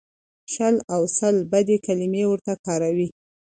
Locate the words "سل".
1.17-1.35